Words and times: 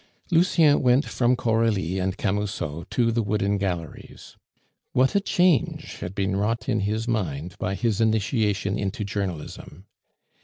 Lucien 0.31 0.81
went 0.81 1.05
from 1.05 1.35
Coralie 1.35 1.99
and 1.99 2.17
Camusot 2.17 2.87
to 2.89 3.11
the 3.11 3.21
Wooden 3.21 3.59
Galleries. 3.59 4.35
What 4.93 5.13
a 5.13 5.19
change 5.21 5.97
had 5.97 6.15
been 6.15 6.35
wrought 6.35 6.67
in 6.67 6.79
his 6.79 7.07
mind 7.07 7.55
by 7.59 7.75
his 7.75 8.01
initiation 8.01 8.79
into 8.79 9.03
Journalism! 9.03 9.85